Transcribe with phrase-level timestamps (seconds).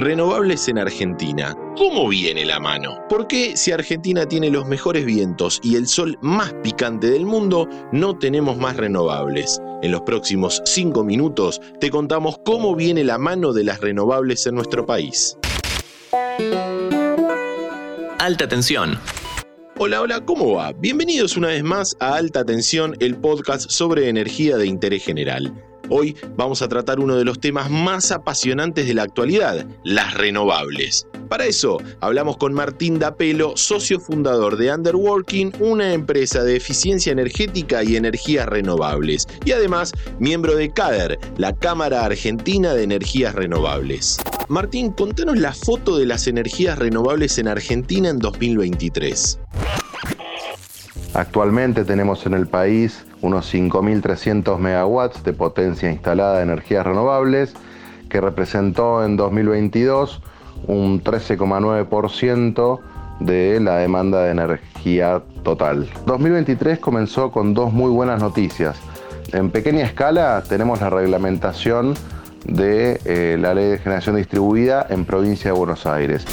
[0.00, 1.56] Renovables en Argentina.
[1.76, 3.04] ¿Cómo viene la mano?
[3.08, 7.68] ¿Por qué si Argentina tiene los mejores vientos y el sol más picante del mundo,
[7.90, 9.60] no tenemos más renovables?
[9.82, 14.54] En los próximos 5 minutos te contamos cómo viene la mano de las renovables en
[14.54, 15.36] nuestro país.
[18.20, 19.00] Alta tensión.
[19.78, 20.74] Hola, hola, ¿cómo va?
[20.74, 25.52] Bienvenidos una vez más a Alta Tensión, el podcast sobre energía de interés general.
[25.90, 31.06] Hoy vamos a tratar uno de los temas más apasionantes de la actualidad, las renovables.
[31.28, 37.82] Para eso, hablamos con Martín Dapelo, socio fundador de Underworking, una empresa de eficiencia energética
[37.84, 44.18] y energías renovables, y además miembro de CADER, la Cámara Argentina de Energías Renovables.
[44.48, 49.38] Martín, contanos la foto de las energías renovables en Argentina en 2023.
[51.18, 57.54] Actualmente tenemos en el país unos 5.300 megawatts de potencia instalada de energías renovables,
[58.08, 60.22] que representó en 2022
[60.68, 62.80] un 13,9%
[63.18, 65.90] de la demanda de energía total.
[66.06, 68.78] 2023 comenzó con dos muy buenas noticias.
[69.32, 71.94] En pequeña escala tenemos la reglamentación
[72.44, 76.24] de eh, la ley de generación distribuida en provincia de Buenos Aires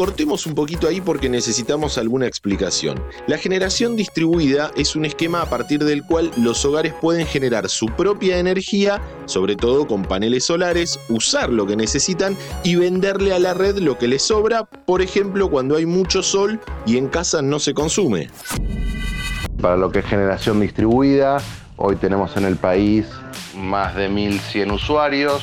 [0.00, 3.04] cortemos un poquito ahí porque necesitamos alguna explicación.
[3.26, 7.84] La generación distribuida es un esquema a partir del cual los hogares pueden generar su
[7.84, 12.34] propia energía, sobre todo con paneles solares, usar lo que necesitan
[12.64, 16.58] y venderle a la red lo que les sobra, por ejemplo cuando hay mucho sol
[16.86, 18.30] y en casa no se consume.
[19.60, 21.42] Para lo que es generación distribuida,
[21.76, 23.04] hoy tenemos en el país
[23.54, 25.42] más de 1.100 usuarios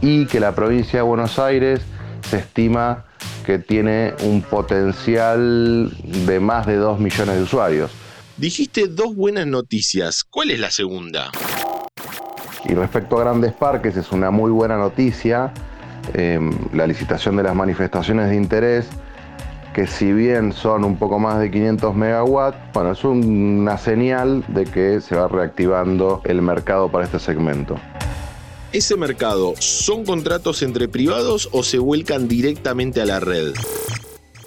[0.00, 1.82] y que la provincia de Buenos Aires
[2.28, 3.04] se estima
[3.44, 5.90] que tiene un potencial
[6.26, 7.90] de más de 2 millones de usuarios.
[8.36, 10.24] Dijiste dos buenas noticias.
[10.24, 11.30] ¿Cuál es la segunda?
[12.64, 15.52] Y respecto a grandes parques, es una muy buena noticia
[16.14, 18.88] em, la licitación de las manifestaciones de interés,
[19.74, 24.64] que si bien son un poco más de 500 megawatts, bueno, es una señal de
[24.64, 27.76] que se va reactivando el mercado para este segmento
[28.72, 33.52] ese mercado, ¿son contratos entre privados o se vuelcan directamente a la red?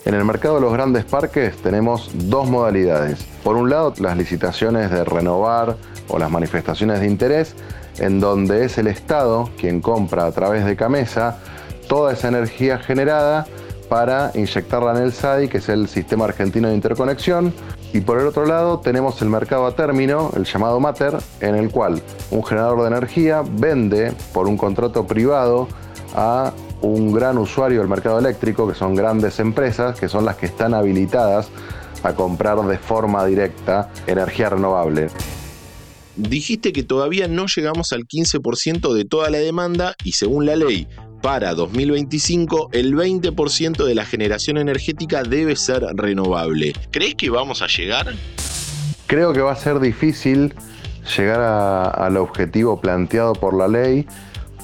[0.03, 3.25] En el mercado de los grandes parques tenemos dos modalidades.
[3.44, 5.78] Por un lado, las licitaciones de renovar
[6.08, 7.56] o las manifestaciones de interés,
[8.00, 11.40] en donde es el Estado quien compra a través de Camesa
[11.88, 13.46] toda esa energía generada
[13.90, 17.53] para inyectarla en el SADI, que es el Sistema Argentino de Interconexión.
[17.94, 21.69] Y por el otro lado tenemos el mercado a término, el llamado MATER, en el
[21.72, 22.01] cual
[22.31, 25.68] un generador de energía vende por un contrato privado
[26.13, 26.51] a
[26.81, 30.73] un gran usuario del mercado eléctrico, que son grandes empresas, que son las que están
[30.73, 31.47] habilitadas
[32.03, 35.07] a comprar de forma directa energía renovable.
[36.16, 40.88] Dijiste que todavía no llegamos al 15% de toda la demanda y según la ley
[41.22, 46.74] para 2025 el 20% de la generación energética debe ser renovable.
[46.92, 48.14] ¿Crees que vamos a llegar?
[49.08, 50.53] Creo que va a ser difícil
[51.18, 54.08] llegar al objetivo planteado por la ley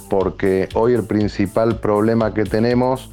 [0.09, 3.09] porque hoy el principal problema que tenemos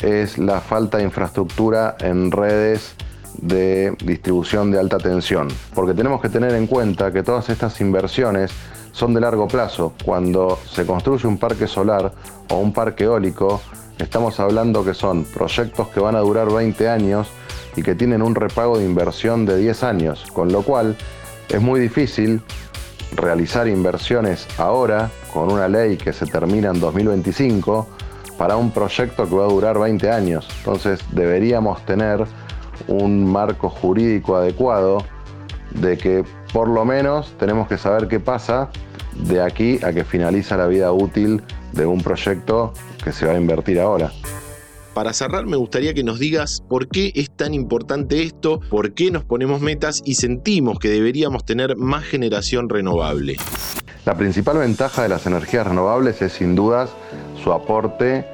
[0.00, 2.94] es la falta de infraestructura en redes
[3.34, 8.50] de distribución de alta tensión, porque tenemos que tener en cuenta que todas estas inversiones
[8.92, 9.92] son de largo plazo.
[10.04, 12.12] Cuando se construye un parque solar
[12.48, 13.60] o un parque eólico,
[13.98, 17.28] estamos hablando que son proyectos que van a durar 20 años
[17.76, 20.96] y que tienen un repago de inversión de 10 años, con lo cual
[21.48, 22.42] es muy difícil
[23.16, 27.86] realizar inversiones ahora con una ley que se termina en 2025
[28.38, 30.48] para un proyecto que va a durar 20 años.
[30.58, 32.24] Entonces deberíamos tener
[32.88, 35.04] un marco jurídico adecuado
[35.72, 38.70] de que por lo menos tenemos que saber qué pasa
[39.14, 42.72] de aquí a que finaliza la vida útil de un proyecto
[43.02, 44.10] que se va a invertir ahora.
[44.94, 49.10] Para cerrar, me gustaría que nos digas por qué es tan importante esto, por qué
[49.10, 53.36] nos ponemos metas y sentimos que deberíamos tener más generación renovable.
[54.04, 56.90] La principal ventaja de las energías renovables es sin dudas
[57.42, 58.24] su aporte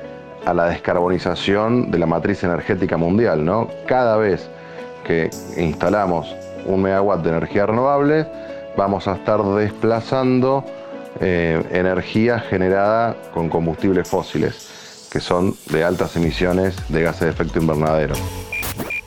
[0.46, 3.44] a la descarbonización de la matriz energética mundial.
[3.44, 3.68] ¿no?
[3.86, 4.48] Cada vez
[5.04, 5.28] que
[5.58, 6.34] instalamos
[6.66, 8.26] un megawatt de energía renovable,
[8.76, 10.64] vamos a estar desplazando
[11.20, 17.58] eh, energía generada con combustibles fósiles, que son de altas emisiones de gases de efecto
[17.58, 18.14] invernadero.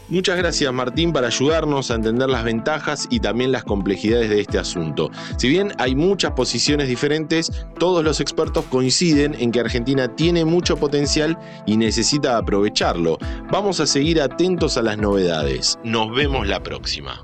[0.09, 4.57] Muchas gracias Martín para ayudarnos a entender las ventajas y también las complejidades de este
[4.57, 5.11] asunto.
[5.37, 10.77] Si bien hay muchas posiciones diferentes, todos los expertos coinciden en que Argentina tiene mucho
[10.77, 13.19] potencial y necesita aprovecharlo.
[13.51, 15.77] Vamos a seguir atentos a las novedades.
[15.83, 17.23] Nos vemos la próxima.